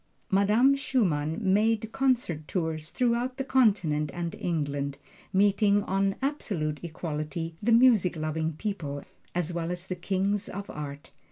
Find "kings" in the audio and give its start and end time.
9.95-10.49